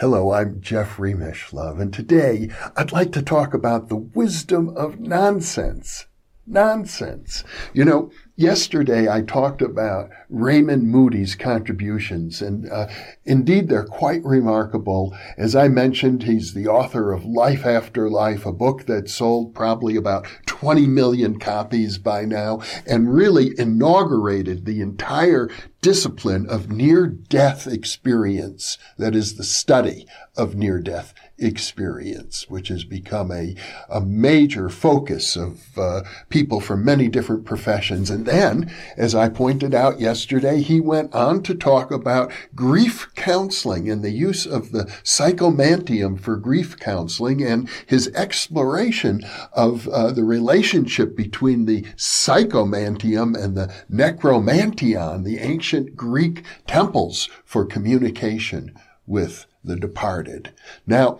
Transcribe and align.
Hello, 0.00 0.32
I'm 0.32 0.60
Jeffrey 0.60 1.12
Mishlove, 1.12 1.80
and 1.80 1.92
today 1.92 2.50
I'd 2.76 2.92
like 2.92 3.10
to 3.14 3.20
talk 3.20 3.52
about 3.52 3.88
the 3.88 3.96
wisdom 3.96 4.68
of 4.76 5.00
nonsense. 5.00 6.06
Nonsense. 6.46 7.42
You 7.74 7.84
know, 7.84 8.12
Yesterday, 8.38 9.08
I 9.08 9.22
talked 9.22 9.62
about 9.62 10.10
Raymond 10.30 10.84
Moody's 10.84 11.34
contributions, 11.34 12.40
and 12.40 12.70
uh, 12.70 12.86
indeed, 13.24 13.68
they're 13.68 13.84
quite 13.84 14.24
remarkable. 14.24 15.12
As 15.36 15.56
I 15.56 15.66
mentioned, 15.66 16.22
he's 16.22 16.54
the 16.54 16.68
author 16.68 17.12
of 17.12 17.24
Life 17.24 17.66
After 17.66 18.08
Life, 18.08 18.46
a 18.46 18.52
book 18.52 18.86
that 18.86 19.10
sold 19.10 19.56
probably 19.56 19.96
about 19.96 20.28
20 20.46 20.86
million 20.86 21.40
copies 21.40 21.98
by 21.98 22.24
now, 22.24 22.62
and 22.86 23.12
really 23.12 23.58
inaugurated 23.58 24.66
the 24.66 24.82
entire 24.82 25.50
discipline 25.80 26.46
of 26.48 26.70
near 26.70 27.08
death 27.08 27.66
experience, 27.66 28.78
that 28.98 29.16
is, 29.16 29.34
the 29.34 29.42
study 29.42 30.06
of 30.36 30.54
near 30.54 30.78
death 30.78 31.12
experience, 31.38 32.46
which 32.48 32.68
has 32.68 32.84
become 32.84 33.30
a, 33.30 33.54
a 33.88 34.00
major 34.00 34.68
focus 34.68 35.36
of 35.36 35.78
uh, 35.78 36.02
people 36.28 36.60
from 36.60 36.84
many 36.84 37.08
different 37.08 37.44
professions. 37.44 38.10
And 38.10 38.26
then, 38.26 38.72
as 38.96 39.14
I 39.14 39.28
pointed 39.28 39.74
out 39.74 40.00
yesterday, 40.00 40.60
he 40.62 40.80
went 40.80 41.14
on 41.14 41.42
to 41.44 41.54
talk 41.54 41.90
about 41.90 42.32
grief 42.54 43.08
counseling 43.14 43.88
and 43.88 44.02
the 44.02 44.10
use 44.10 44.46
of 44.46 44.72
the 44.72 44.84
psychomantium 45.04 46.20
for 46.20 46.36
grief 46.36 46.78
counseling 46.78 47.42
and 47.42 47.68
his 47.86 48.08
exploration 48.14 49.22
of 49.52 49.88
uh, 49.88 50.10
the 50.10 50.24
relationship 50.24 51.16
between 51.16 51.66
the 51.66 51.82
psychomantium 51.96 53.36
and 53.36 53.56
the 53.56 53.72
necromanteion, 53.90 55.24
the 55.24 55.38
ancient 55.38 55.96
Greek 55.96 56.44
temples 56.66 57.28
for 57.44 57.64
communication 57.64 58.74
with 59.06 59.46
the 59.68 59.76
departed. 59.76 60.52
Now, 60.86 61.18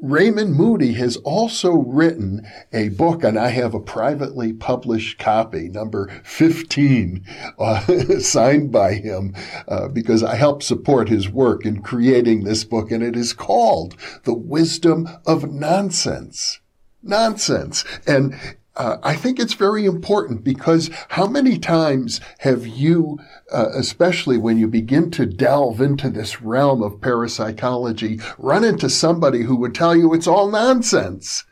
Raymond 0.00 0.54
Moody 0.54 0.94
has 0.94 1.16
also 1.18 1.72
written 1.72 2.46
a 2.72 2.88
book, 2.90 3.22
and 3.22 3.38
I 3.38 3.48
have 3.48 3.74
a 3.74 3.80
privately 3.80 4.52
published 4.52 5.18
copy, 5.18 5.68
number 5.68 6.10
15, 6.24 7.24
uh, 7.58 8.18
signed 8.18 8.72
by 8.72 8.94
him, 8.94 9.34
uh, 9.68 9.88
because 9.88 10.22
I 10.22 10.34
helped 10.34 10.64
support 10.64 11.08
his 11.08 11.30
work 11.30 11.64
in 11.64 11.80
creating 11.80 12.42
this 12.44 12.64
book, 12.64 12.90
and 12.90 13.02
it 13.02 13.16
is 13.16 13.32
called 13.32 13.96
The 14.24 14.34
Wisdom 14.34 15.08
of 15.26 15.50
Nonsense. 15.50 16.60
Nonsense. 17.02 17.84
And 18.06 18.34
uh, 18.76 18.96
I 19.02 19.14
think 19.14 19.38
it's 19.38 19.54
very 19.54 19.84
important 19.84 20.42
because 20.42 20.90
how 21.10 21.26
many 21.26 21.58
times 21.58 22.20
have 22.38 22.66
you, 22.66 23.18
uh, 23.52 23.68
especially 23.74 24.36
when 24.36 24.58
you 24.58 24.66
begin 24.66 25.10
to 25.12 25.26
delve 25.26 25.80
into 25.80 26.10
this 26.10 26.42
realm 26.42 26.82
of 26.82 27.00
parapsychology, 27.00 28.20
run 28.36 28.64
into 28.64 28.90
somebody 28.90 29.42
who 29.42 29.56
would 29.56 29.74
tell 29.74 29.94
you 29.94 30.12
it's 30.12 30.26
all 30.26 30.50
nonsense? 30.50 31.44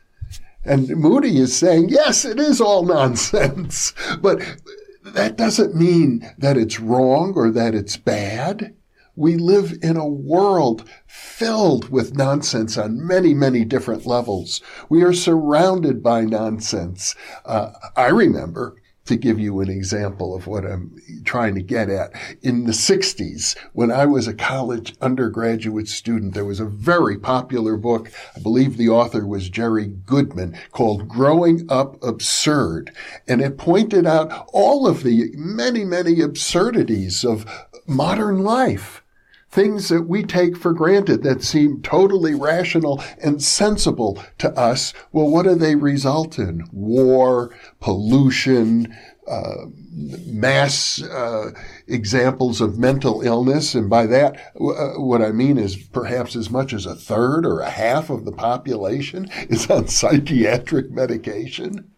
And 0.65 0.89
Moody 0.89 1.37
is 1.37 1.55
saying, 1.55 1.89
yes, 1.89 2.25
it 2.25 2.39
is 2.39 2.59
all 2.59 2.83
nonsense, 2.85 3.93
but 4.21 4.41
that 5.03 5.37
doesn't 5.37 5.75
mean 5.75 6.29
that 6.37 6.57
it's 6.57 6.79
wrong 6.79 7.33
or 7.35 7.51
that 7.51 7.73
it's 7.73 7.97
bad. 7.97 8.73
We 9.15 9.35
live 9.35 9.77
in 9.83 9.95
a 9.95 10.07
world 10.07 10.89
filled 11.05 11.89
with 11.89 12.15
nonsense 12.15 12.77
on 12.77 13.05
many, 13.05 13.35
many 13.35 13.63
different 13.63 14.07
levels. 14.07 14.59
We 14.89 15.03
are 15.03 15.13
surrounded 15.13 16.01
by 16.01 16.21
nonsense. 16.21 17.13
Uh, 17.45 17.73
I 17.95 18.07
remember 18.07 18.75
to 19.05 19.15
give 19.15 19.37
you 19.37 19.59
an 19.59 19.69
example 19.69 20.33
of 20.33 20.47
what 20.47 20.65
I'm 20.65 20.97
trying 21.25 21.55
to 21.55 21.61
get 21.61 21.89
at. 21.89 22.13
In 22.41 22.63
the 22.63 22.71
60s, 22.71 23.55
when 23.73 23.91
I 23.91 24.05
was 24.05 24.27
a 24.27 24.33
college 24.33 24.95
undergraduate 25.01 25.89
student, 25.89 26.33
there 26.33 26.45
was 26.45 26.59
a 26.59 26.65
very 26.65 27.17
popular 27.17 27.75
book. 27.75 28.09
I 28.35 28.39
believe 28.39 28.77
the 28.77 28.89
author 28.89 29.27
was 29.27 29.49
Jerry 29.49 29.87
Goodman 29.87 30.57
called 30.71 31.09
Growing 31.09 31.65
Up 31.69 32.01
Absurd. 32.03 32.95
And 33.27 33.41
it 33.41 33.57
pointed 33.57 34.07
out 34.07 34.47
all 34.53 34.87
of 34.87 35.03
the 35.03 35.31
many, 35.35 35.83
many 35.83 36.21
absurdities 36.21 37.25
of 37.25 37.45
modern 37.85 38.43
life 38.43 39.02
things 39.53 39.89
that 39.89 40.03
we 40.03 40.23
take 40.23 40.57
for 40.57 40.73
granted 40.73 41.21
that 41.21 41.43
seem 41.43 41.81
totally 41.83 42.33
rational 42.33 43.01
and 43.21 43.41
sensible 43.41 44.21
to 44.39 44.49
us, 44.57 44.93
well, 45.11 45.29
what 45.29 45.43
do 45.43 45.53
they 45.53 45.75
result 45.75 46.39
in? 46.39 46.67
War, 46.71 47.55
pollution, 47.79 48.93
uh, 49.27 49.65
mass 50.25 51.01
uh, 51.03 51.51
examples 51.87 52.61
of 52.61 52.79
mental 52.79 53.21
illness. 53.21 53.75
And 53.75 53.89
by 53.89 54.07
that, 54.07 54.35
uh, 54.55 54.99
what 54.99 55.21
I 55.21 55.31
mean 55.31 55.59
is 55.59 55.77
perhaps 55.77 56.35
as 56.35 56.49
much 56.49 56.73
as 56.73 56.87
a 56.87 56.95
third 56.95 57.45
or 57.45 57.59
a 57.59 57.69
half 57.69 58.09
of 58.09 58.25
the 58.25 58.31
population 58.31 59.29
is 59.49 59.69
on 59.69 59.87
psychiatric 59.87 60.91
medication. 60.91 61.91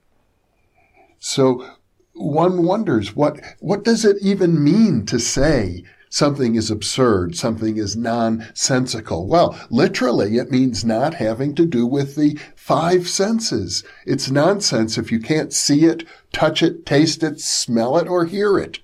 So 1.19 1.65
one 2.13 2.63
wonders 2.63 3.15
what, 3.15 3.39
what 3.59 3.83
does 3.83 4.05
it 4.05 4.17
even 4.21 4.63
mean 4.63 5.05
to 5.05 5.19
say 5.19 5.83
something 6.09 6.55
is 6.55 6.71
absurd, 6.71 7.35
something 7.35 7.77
is 7.77 7.95
nonsensical. 7.95 9.27
Well, 9.27 9.59
literally, 9.69 10.37
it 10.37 10.51
means 10.51 10.85
not 10.85 11.15
having 11.15 11.55
to 11.55 11.65
do 11.65 11.85
with 11.85 12.15
the 12.15 12.39
five 12.55 13.07
senses. 13.07 13.83
It's 14.05 14.31
nonsense 14.31 14.97
if 14.97 15.11
you 15.11 15.19
can't 15.19 15.53
see 15.53 15.85
it, 15.85 16.03
touch 16.31 16.63
it, 16.63 16.85
taste 16.85 17.23
it, 17.23 17.39
smell 17.39 17.97
it, 17.97 18.07
or 18.07 18.25
hear 18.25 18.57
it. 18.57 18.79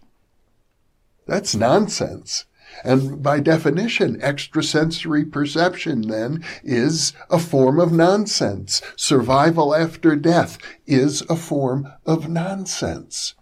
That's 1.28 1.56
nonsense. 1.56 2.46
And 2.84 3.22
by 3.22 3.42
definition, 3.42 4.22
extrasensory 4.22 5.26
perception 5.26 6.04
then 6.04 6.44
is 6.64 7.14
a 7.30 7.38
form 7.38 7.80
of 7.80 7.92
nonsense. 7.92 8.82
Survival 8.96 9.76
after 9.76 10.16
death 10.16 10.58
is 10.88 11.22
a 11.30 11.36
form 11.36 11.88
of 12.06 12.30
nonsense. 12.30 13.36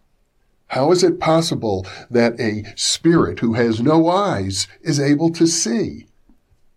How 0.70 0.92
is 0.92 1.04
it 1.04 1.20
possible 1.20 1.86
that 2.12 2.40
a 2.40 2.64
spirit 2.76 3.40
who 3.40 3.54
has 3.54 3.82
no 3.82 4.08
eyes 4.08 4.68
is 4.82 5.00
able 5.00 5.32
to 5.32 5.48
see? 5.48 6.06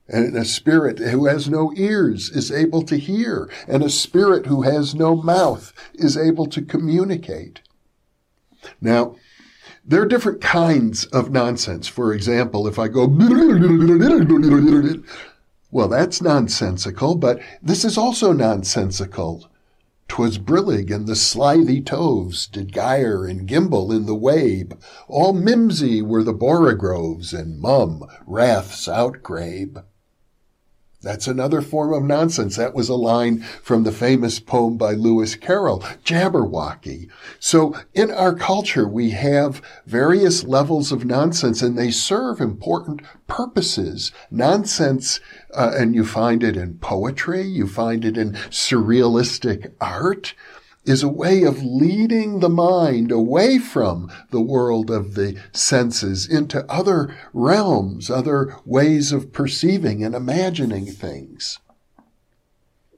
And 0.08 0.34
a 0.36 0.44
spirit 0.44 0.98
who 0.98 1.26
has 1.26 1.48
no 1.48 1.72
ears 1.76 2.30
is 2.30 2.50
able 2.50 2.82
to 2.82 2.96
hear. 2.96 3.50
And 3.68 3.82
a 3.82 3.90
spirit 3.90 4.46
who 4.46 4.62
has 4.62 4.94
no 4.94 5.14
mouth 5.14 5.74
is 5.94 6.16
able 6.16 6.46
to 6.46 6.62
communicate. 6.62 7.60
Now, 8.80 9.16
there 9.84 10.00
are 10.02 10.06
different 10.06 10.40
kinds 10.40 11.04
of 11.06 11.30
nonsense. 11.30 11.86
For 11.86 12.14
example, 12.14 12.66
if 12.66 12.78
I 12.78 12.88
go, 12.88 13.06
well, 15.70 15.88
that's 15.88 16.22
nonsensical, 16.22 17.14
but 17.16 17.40
this 17.62 17.84
is 17.84 17.98
also 17.98 18.32
nonsensical. 18.32 19.50
'Twas 20.12 20.36
brillig 20.36 20.90
and 20.90 21.06
the 21.06 21.16
slithy 21.16 21.80
toves 21.80 22.46
did 22.46 22.70
gyre 22.70 23.24
and 23.24 23.48
gimble 23.48 23.90
in 23.90 24.04
the 24.04 24.14
wabe. 24.14 24.78
All 25.08 25.32
mimsy 25.32 26.02
were 26.02 26.22
the 26.22 26.34
borogoves, 26.34 27.32
and 27.32 27.58
mome 27.58 28.04
raths 28.26 28.86
outgrabe. 28.88 29.82
That's 31.02 31.26
another 31.26 31.60
form 31.60 31.92
of 31.92 32.04
nonsense. 32.04 32.56
That 32.56 32.74
was 32.74 32.88
a 32.88 32.94
line 32.94 33.40
from 33.62 33.82
the 33.82 33.90
famous 33.90 34.38
poem 34.38 34.76
by 34.76 34.92
Lewis 34.92 35.34
Carroll, 35.34 35.80
Jabberwocky. 36.04 37.08
So 37.40 37.74
in 37.92 38.10
our 38.10 38.34
culture, 38.34 38.86
we 38.86 39.10
have 39.10 39.60
various 39.84 40.44
levels 40.44 40.92
of 40.92 41.04
nonsense 41.04 41.60
and 41.60 41.76
they 41.76 41.90
serve 41.90 42.40
important 42.40 43.02
purposes. 43.26 44.12
Nonsense, 44.30 45.18
uh, 45.54 45.72
and 45.76 45.94
you 45.94 46.04
find 46.04 46.44
it 46.44 46.56
in 46.56 46.78
poetry, 46.78 47.42
you 47.42 47.66
find 47.66 48.04
it 48.04 48.16
in 48.16 48.32
surrealistic 48.50 49.72
art, 49.80 50.34
is 50.84 51.02
a 51.02 51.08
way 51.08 51.42
of 51.42 51.62
leading 51.62 52.40
the 52.40 52.48
mind 52.48 53.12
away 53.12 53.58
from 53.58 54.10
the 54.30 54.40
world 54.40 54.90
of 54.90 55.14
the 55.14 55.40
senses 55.52 56.28
into 56.28 56.64
other 56.70 57.16
realms, 57.32 58.10
other 58.10 58.56
ways 58.64 59.12
of 59.12 59.32
perceiving 59.32 60.04
and 60.04 60.14
imagining 60.14 60.86
things. 60.86 61.58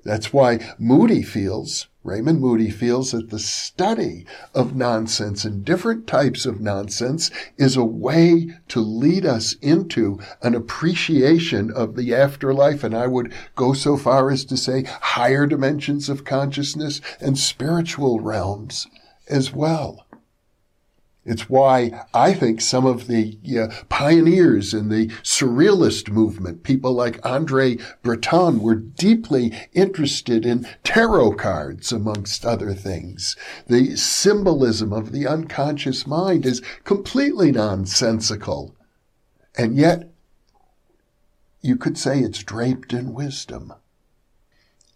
That's 0.04 0.32
why 0.32 0.74
Moody 0.78 1.22
feels 1.22 1.88
Raymond 2.04 2.38
Moody 2.38 2.68
feels 2.68 3.12
that 3.12 3.30
the 3.30 3.38
study 3.38 4.26
of 4.54 4.76
nonsense 4.76 5.46
and 5.46 5.64
different 5.64 6.06
types 6.06 6.44
of 6.44 6.60
nonsense 6.60 7.30
is 7.56 7.78
a 7.78 7.84
way 7.84 8.50
to 8.68 8.80
lead 8.80 9.24
us 9.24 9.54
into 9.62 10.20
an 10.42 10.54
appreciation 10.54 11.70
of 11.70 11.96
the 11.96 12.14
afterlife. 12.14 12.84
And 12.84 12.94
I 12.94 13.06
would 13.06 13.32
go 13.56 13.72
so 13.72 13.96
far 13.96 14.30
as 14.30 14.44
to 14.44 14.56
say 14.58 14.82
higher 14.82 15.46
dimensions 15.46 16.10
of 16.10 16.26
consciousness 16.26 17.00
and 17.20 17.38
spiritual 17.38 18.20
realms 18.20 18.86
as 19.26 19.54
well. 19.54 20.03
It's 21.24 21.48
why 21.48 22.04
I 22.12 22.34
think 22.34 22.60
some 22.60 22.84
of 22.84 23.06
the 23.06 23.38
uh, 23.58 23.74
pioneers 23.88 24.74
in 24.74 24.90
the 24.90 25.06
surrealist 25.22 26.10
movement, 26.10 26.62
people 26.62 26.92
like 26.92 27.24
Andre 27.24 27.78
Breton, 28.02 28.60
were 28.60 28.74
deeply 28.74 29.52
interested 29.72 30.44
in 30.44 30.66
tarot 30.82 31.34
cards, 31.34 31.92
amongst 31.92 32.44
other 32.44 32.74
things. 32.74 33.36
The 33.66 33.96
symbolism 33.96 34.92
of 34.92 35.12
the 35.12 35.26
unconscious 35.26 36.06
mind 36.06 36.44
is 36.44 36.60
completely 36.84 37.52
nonsensical. 37.52 38.76
And 39.56 39.76
yet, 39.76 40.10
you 41.62 41.76
could 41.76 41.96
say 41.96 42.20
it's 42.20 42.42
draped 42.42 42.92
in 42.92 43.14
wisdom. 43.14 43.72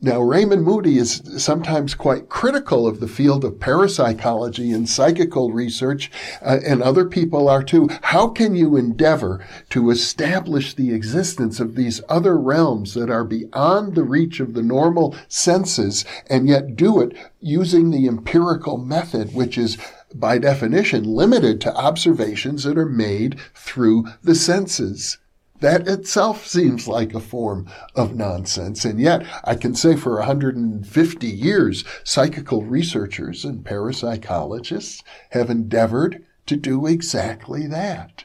Now, 0.00 0.20
Raymond 0.20 0.62
Moody 0.62 0.96
is 0.96 1.22
sometimes 1.38 1.96
quite 1.96 2.28
critical 2.28 2.86
of 2.86 3.00
the 3.00 3.08
field 3.08 3.44
of 3.44 3.58
parapsychology 3.58 4.70
and 4.70 4.88
psychical 4.88 5.50
research, 5.50 6.08
uh, 6.40 6.58
and 6.64 6.80
other 6.80 7.04
people 7.04 7.48
are 7.48 7.64
too. 7.64 7.88
How 8.02 8.28
can 8.28 8.54
you 8.54 8.76
endeavor 8.76 9.44
to 9.70 9.90
establish 9.90 10.72
the 10.72 10.94
existence 10.94 11.58
of 11.58 11.74
these 11.74 12.00
other 12.08 12.38
realms 12.38 12.94
that 12.94 13.10
are 13.10 13.24
beyond 13.24 13.96
the 13.96 14.04
reach 14.04 14.38
of 14.38 14.54
the 14.54 14.62
normal 14.62 15.16
senses, 15.26 16.04
and 16.30 16.46
yet 16.46 16.76
do 16.76 17.00
it 17.00 17.16
using 17.40 17.90
the 17.90 18.06
empirical 18.06 18.78
method, 18.78 19.34
which 19.34 19.58
is 19.58 19.78
by 20.14 20.38
definition 20.38 21.02
limited 21.02 21.60
to 21.62 21.74
observations 21.74 22.62
that 22.62 22.78
are 22.78 22.86
made 22.86 23.40
through 23.52 24.06
the 24.22 24.36
senses? 24.36 25.18
That 25.60 25.88
itself 25.88 26.46
seems 26.46 26.87
like 26.87 27.14
a 27.14 27.20
form 27.20 27.66
of 27.94 28.14
nonsense. 28.14 28.84
And 28.84 29.00
yet, 29.00 29.26
I 29.44 29.55
can 29.56 29.75
say 29.75 29.96
for 29.96 30.16
150 30.16 31.26
years, 31.26 31.84
psychical 32.05 32.64
researchers 32.64 33.44
and 33.44 33.64
parapsychologists 33.64 35.02
have 35.31 35.50
endeavored 35.50 36.25
to 36.46 36.56
do 36.56 36.87
exactly 36.87 37.66
that. 37.66 38.25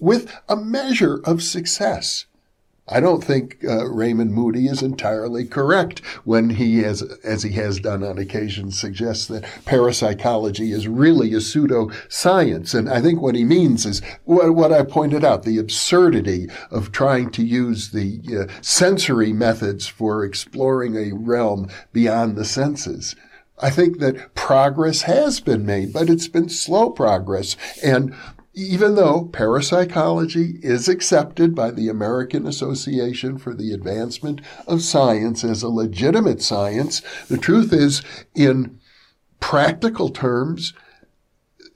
With 0.00 0.34
a 0.48 0.56
measure 0.56 1.20
of 1.24 1.42
success. 1.42 2.24
I 2.86 3.00
don't 3.00 3.24
think 3.24 3.64
uh, 3.64 3.86
Raymond 3.86 4.34
Moody 4.34 4.66
is 4.66 4.82
entirely 4.82 5.46
correct 5.46 6.00
when 6.24 6.50
he 6.50 6.82
has, 6.82 7.00
as 7.24 7.42
he 7.42 7.52
has 7.52 7.80
done 7.80 8.02
on 8.04 8.18
occasion, 8.18 8.70
suggests 8.70 9.26
that 9.28 9.44
parapsychology 9.64 10.70
is 10.70 10.86
really 10.86 11.32
a 11.32 11.40
pseudo 11.40 11.90
science. 12.10 12.74
And 12.74 12.90
I 12.90 13.00
think 13.00 13.22
what 13.22 13.36
he 13.36 13.44
means 13.44 13.86
is 13.86 14.02
what, 14.24 14.54
what 14.54 14.70
I 14.70 14.82
pointed 14.82 15.24
out, 15.24 15.44
the 15.44 15.56
absurdity 15.56 16.48
of 16.70 16.92
trying 16.92 17.30
to 17.32 17.42
use 17.42 17.90
the 17.90 18.20
uh, 18.38 18.52
sensory 18.60 19.32
methods 19.32 19.86
for 19.86 20.22
exploring 20.22 20.94
a 20.94 21.14
realm 21.14 21.70
beyond 21.94 22.36
the 22.36 22.44
senses. 22.44 23.16
I 23.60 23.70
think 23.70 23.98
that 24.00 24.34
progress 24.34 25.02
has 25.02 25.40
been 25.40 25.64
made, 25.64 25.92
but 25.92 26.10
it's 26.10 26.28
been 26.28 26.50
slow 26.50 26.90
progress. 26.90 27.56
And 27.82 28.14
even 28.54 28.94
though 28.94 29.24
parapsychology 29.32 30.58
is 30.62 30.88
accepted 30.88 31.54
by 31.54 31.70
the 31.70 31.88
American 31.88 32.46
Association 32.46 33.36
for 33.36 33.52
the 33.52 33.72
Advancement 33.72 34.40
of 34.66 34.82
Science 34.82 35.42
as 35.42 35.62
a 35.62 35.68
legitimate 35.68 36.40
science, 36.40 37.02
the 37.28 37.38
truth 37.38 37.72
is, 37.72 38.02
in 38.34 38.78
practical 39.40 40.08
terms, 40.08 40.72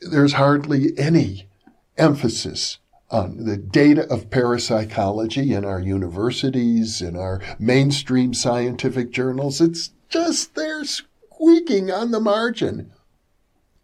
there's 0.01 0.35
hardly 0.35 0.97
any 0.97 1.49
emphasis 1.97 2.79
on 3.11 3.45
the 3.45 3.57
data 3.57 4.07
of 4.13 4.31
parapsychology 4.31 5.53
in 5.53 5.65
our 5.65 5.81
universities, 5.81 7.03
in 7.03 7.17
our 7.17 7.41
mainstream 7.59 8.33
scientific 8.35 9.11
journals. 9.11 9.61
It's 9.61 9.91
just 10.09 10.55
there 10.55 10.85
squeaking 10.85 11.91
on 11.91 12.11
the 12.11 12.21
margin. 12.21 12.93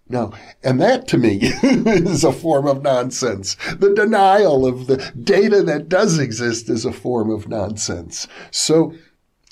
No, 0.09 0.35
and 0.63 0.81
that 0.81 1.09
to 1.09 1.19
me 1.19 1.39
is 1.43 2.25
a 2.25 2.33
form 2.33 2.67
of 2.67 2.83
nonsense. 2.83 3.57
The 3.79 3.95
denial 3.95 4.67
of 4.67 4.87
the 4.87 4.99
data 5.23 5.63
that 5.63 5.89
does 5.89 6.19
exist 6.19 6.69
is 6.69 6.85
a 6.85 6.93
form 6.93 7.31
of 7.31 7.49
nonsense. 7.49 8.29
So 8.51 8.95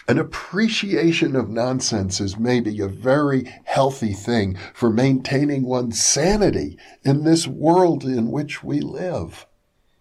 an 0.09 0.19
appreciation 0.19 1.37
of 1.37 1.49
nonsense 1.49 2.21
is 2.21 2.39
maybe 2.39 2.81
a 2.81 2.89
very 2.89 3.51
healthy 3.65 4.13
thing 4.13 4.59
for 4.75 4.91
maintaining 4.91 5.63
one's 5.63 6.03
sanity 6.03 6.77
in 7.03 7.25
this 7.25 7.47
world 7.47 8.05
in 8.05 8.31
which 8.31 8.63
we 8.63 8.81
live. 8.81 9.47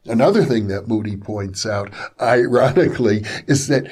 Another 0.06 0.44
thing 0.44 0.68
that 0.68 0.88
Moody 0.88 1.16
points 1.16 1.66
out, 1.66 1.94
ironically, 2.20 3.24
is 3.48 3.68
that 3.68 3.88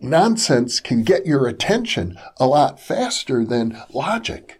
nonsense 0.00 0.80
can 0.80 1.02
get 1.02 1.26
your 1.26 1.46
attention 1.48 2.16
a 2.38 2.46
lot 2.46 2.80
faster 2.80 3.44
than 3.44 3.82
logic. 3.92 4.59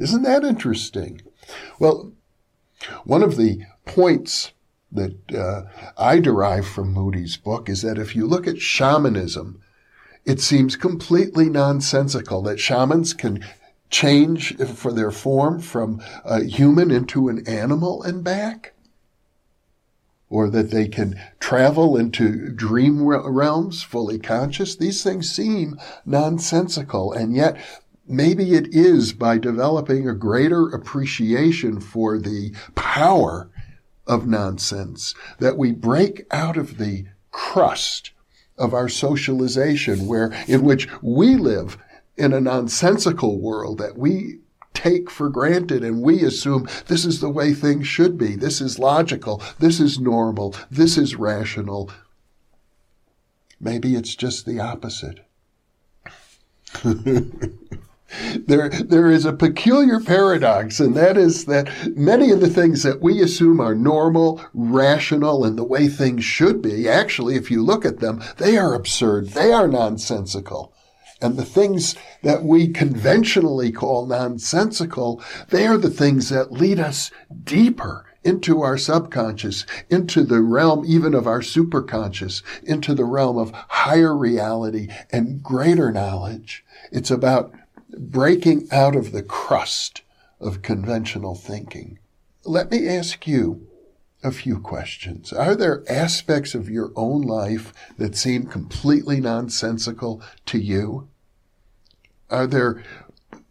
Isn't 0.00 0.22
that 0.22 0.44
interesting? 0.44 1.20
Well, 1.78 2.12
one 3.04 3.22
of 3.22 3.36
the 3.36 3.60
points 3.84 4.52
that 4.90 5.32
uh, 5.32 5.64
I 5.98 6.18
derive 6.18 6.66
from 6.66 6.92
Moody's 6.92 7.36
book 7.36 7.68
is 7.68 7.82
that 7.82 7.98
if 7.98 8.16
you 8.16 8.26
look 8.26 8.46
at 8.46 8.62
shamanism, 8.62 9.60
it 10.24 10.40
seems 10.40 10.74
completely 10.74 11.50
nonsensical 11.50 12.40
that 12.42 12.58
shamans 12.58 13.12
can 13.12 13.44
change 13.90 14.56
for 14.56 14.90
their 14.90 15.10
form 15.10 15.60
from 15.60 16.00
a 16.24 16.44
human 16.44 16.90
into 16.90 17.28
an 17.28 17.46
animal 17.46 18.02
and 18.02 18.24
back 18.24 18.72
or 20.30 20.48
that 20.48 20.70
they 20.70 20.86
can 20.88 21.20
travel 21.40 21.96
into 21.96 22.50
dream 22.50 23.02
realms 23.04 23.82
fully 23.82 24.18
conscious. 24.18 24.76
These 24.76 25.02
things 25.02 25.28
seem 25.28 25.78
nonsensical, 26.06 27.12
and 27.12 27.34
yet 27.34 27.60
maybe 28.10 28.54
it 28.54 28.74
is 28.74 29.12
by 29.12 29.38
developing 29.38 30.08
a 30.08 30.14
greater 30.14 30.68
appreciation 30.68 31.80
for 31.80 32.18
the 32.18 32.52
power 32.74 33.50
of 34.06 34.26
nonsense 34.26 35.14
that 35.38 35.56
we 35.56 35.72
break 35.72 36.26
out 36.30 36.56
of 36.56 36.78
the 36.78 37.06
crust 37.30 38.10
of 38.58 38.74
our 38.74 38.88
socialization 38.88 40.06
where 40.06 40.32
in 40.46 40.62
which 40.62 40.88
we 41.00 41.36
live 41.36 41.78
in 42.16 42.32
a 42.32 42.40
nonsensical 42.40 43.40
world 43.40 43.78
that 43.78 43.96
we 43.96 44.38
take 44.74 45.10
for 45.10 45.28
granted 45.28 45.82
and 45.82 46.02
we 46.02 46.22
assume 46.22 46.68
this 46.86 47.04
is 47.04 47.20
the 47.20 47.30
way 47.30 47.52
things 47.52 47.86
should 47.86 48.18
be. 48.18 48.36
This 48.36 48.60
is 48.60 48.78
logical. 48.78 49.42
This 49.58 49.80
is 49.80 49.98
normal. 49.98 50.54
This 50.70 50.96
is 50.98 51.16
rational. 51.16 51.90
Maybe 53.60 53.94
it's 53.94 54.14
just 54.14 54.46
the 54.46 54.60
opposite. 54.60 55.20
there, 58.46 58.68
there 58.68 59.10
is 59.10 59.24
a 59.24 59.32
peculiar 59.32 60.00
paradox, 60.00 60.80
and 60.80 60.94
that 60.96 61.16
is 61.16 61.44
that 61.46 61.70
many 61.96 62.30
of 62.30 62.40
the 62.40 62.50
things 62.50 62.82
that 62.82 63.00
we 63.00 63.20
assume 63.20 63.60
are 63.60 63.74
normal, 63.74 64.40
rational, 64.52 65.44
and 65.44 65.56
the 65.56 65.64
way 65.64 65.88
things 65.88 66.24
should 66.24 66.60
be, 66.60 66.88
actually, 66.88 67.36
if 67.36 67.50
you 67.50 67.62
look 67.62 67.84
at 67.84 68.00
them, 68.00 68.22
they 68.38 68.56
are 68.56 68.74
absurd. 68.74 69.28
They 69.28 69.52
are 69.52 69.68
nonsensical. 69.68 70.72
And 71.22 71.36
the 71.36 71.44
things 71.44 71.96
that 72.22 72.44
we 72.44 72.68
conventionally 72.68 73.70
call 73.72 74.06
nonsensical, 74.06 75.22
they 75.50 75.66
are 75.66 75.76
the 75.76 75.90
things 75.90 76.30
that 76.30 76.52
lead 76.52 76.80
us 76.80 77.10
deeper 77.44 78.06
into 78.22 78.62
our 78.62 78.76
subconscious, 78.76 79.64
into 79.88 80.24
the 80.24 80.40
realm 80.40 80.84
even 80.86 81.14
of 81.14 81.26
our 81.26 81.40
superconscious, 81.40 82.42
into 82.62 82.94
the 82.94 83.04
realm 83.04 83.38
of 83.38 83.52
higher 83.68 84.16
reality 84.16 84.88
and 85.10 85.42
greater 85.42 85.90
knowledge. 85.90 86.64
It's 86.92 87.10
about 87.10 87.54
breaking 87.98 88.68
out 88.70 88.96
of 88.96 89.12
the 89.12 89.22
crust 89.22 90.02
of 90.40 90.62
conventional 90.62 91.34
thinking. 91.34 91.98
Let 92.44 92.70
me 92.70 92.88
ask 92.88 93.26
you 93.26 93.66
a 94.22 94.30
few 94.30 94.60
questions. 94.60 95.32
Are 95.32 95.54
there 95.54 95.84
aspects 95.88 96.54
of 96.54 96.68
your 96.68 96.92
own 96.94 97.22
life 97.22 97.72
that 97.98 98.16
seem 98.16 98.46
completely 98.46 99.20
nonsensical 99.20 100.22
to 100.46 100.58
you? 100.58 101.08
Are 102.30 102.46
there 102.46 102.82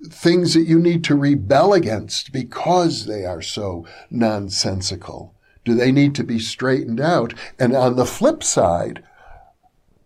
things 0.09 0.53
that 0.53 0.63
you 0.63 0.79
need 0.79 1.03
to 1.05 1.15
rebel 1.15 1.73
against 1.73 2.31
because 2.31 3.05
they 3.05 3.25
are 3.25 3.41
so 3.41 3.85
nonsensical? 4.09 5.35
Do 5.65 5.75
they 5.75 5.91
need 5.91 6.15
to 6.15 6.23
be 6.23 6.39
straightened 6.39 7.01
out? 7.01 7.33
And 7.57 7.75
on 7.75 7.95
the 7.95 8.05
flip 8.05 8.43
side, 8.43 9.03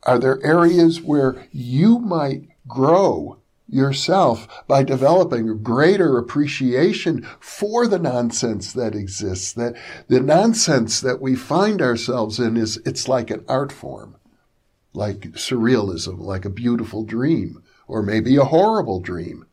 are 0.04 0.20
there 0.20 0.44
areas 0.44 1.02
where 1.02 1.48
you 1.52 2.00
might 2.00 2.48
grow 2.68 3.40
yourself 3.68 4.48
by 4.68 4.84
developing 4.84 5.50
a 5.50 5.56
greater 5.56 6.18
appreciation 6.18 7.28
for 7.40 7.88
the 7.88 8.00
nonsense 8.00 8.74
that 8.74 8.96
exists. 8.96 9.54
That 9.54 9.76
the 10.08 10.20
nonsense 10.20 11.02
that 11.02 11.22
we 11.22 11.36
find 11.36 11.82
ourselves 11.82 12.40
in 12.40 12.58
is, 12.58 12.78
it's 12.86 13.08
like 13.08 13.32
an 13.32 13.46
art 13.48 13.72
form, 13.72 14.18
like 14.94 15.32
surrealism, 15.32 16.20
like 16.20 16.46
a 16.46 16.50
beautiful 16.50 17.04
dream, 17.04 17.64
or 17.88 18.04
maybe 18.04 18.36
a 18.36 18.46
horrible 18.46 19.00
dream. 19.00 19.48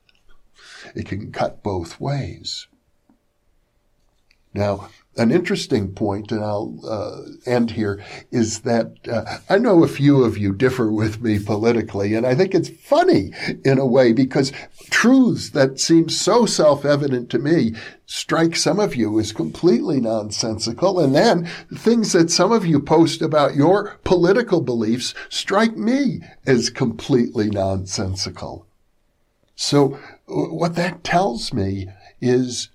It 0.95 1.07
can 1.07 1.33
cut 1.33 1.63
both 1.63 2.01
ways. 2.01 2.67
Now, 4.53 4.89
an 5.17 5.31
interesting 5.31 5.93
point, 5.93 6.31
and 6.33 6.43
I'll 6.43 6.79
uh, 6.89 7.51
end 7.51 7.73
here, 7.73 8.03
is 8.31 8.61
that 8.61 8.97
uh, 9.09 9.39
I 9.49 9.59
know 9.59 9.83
a 9.83 9.89
few 9.89 10.25
of 10.25 10.39
you 10.39 10.53
differ 10.53 10.91
with 10.91 11.21
me 11.21 11.39
politically, 11.39 12.15
and 12.15 12.27
I 12.27 12.35
think 12.35 12.55
it's 12.55 12.71
funny 12.71 13.33
in 13.65 13.79
a 13.79 13.87
way 13.87 14.13
because 14.13 14.53
truths 14.91 15.51
that 15.51 15.81
seem 15.81 16.09
so 16.09 16.47
self-evident 16.47 17.29
to 17.31 17.39
me 17.39 17.75
strike 18.07 18.57
some 18.57 18.81
of 18.81 18.97
you 18.97 19.19
as 19.21 19.33
completely 19.33 20.01
nonsensical, 20.01 20.99
and 21.01 21.15
then 21.15 21.47
things 21.75 22.13
that 22.13 22.31
some 22.31 22.53
of 22.53 22.65
you 22.65 22.81
post 22.81 23.21
about 23.21 23.55
your 23.55 23.99
political 24.05 24.61
beliefs 24.61 25.15
strike 25.29 25.77
me 25.77 26.21
as 26.47 26.71
completely 26.71 27.51
nonsensical. 27.51 28.67
So 29.55 29.99
what 30.27 30.77
that 30.77 31.05
tells 31.05 31.53
me 31.53 31.89
is 32.21 32.71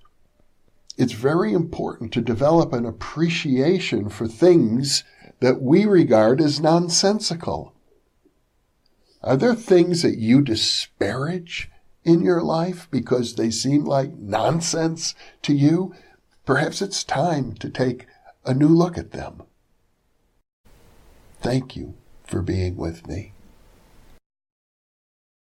it's 0.98 1.14
very 1.14 1.54
important 1.54 2.14
to 2.14 2.22
develop 2.22 2.74
an 2.74 2.86
appreciation 2.86 4.10
for 4.10 4.28
things 4.28 5.04
that 5.40 5.62
we 5.62 5.86
regard 5.86 6.42
as 6.42 6.60
nonsensical? 6.60 7.74
Are 9.22 9.36
there 9.36 9.56
things 9.56 10.02
that 10.04 10.18
you 10.18 10.42
disparage 10.42 11.70
in 12.04 12.22
your 12.22 12.42
life 12.42 12.88
because 12.92 13.36
they 13.36 13.50
seem 13.50 13.84
like 13.84 14.14
nonsense 14.14 15.16
to 15.42 15.54
you? 15.54 15.94
Perhaps 16.46 16.82
it's 16.82 17.04
time 17.04 17.54
to 17.56 17.70
take 17.70 18.06
a 18.46 18.54
new 18.54 18.68
look 18.68 18.98
at 18.98 19.12
them. 19.12 19.44
Thank 21.42 21.76
you 21.76 21.96
for 22.24 22.42
being 22.42 22.78
with 22.78 23.08
me. 23.08 23.35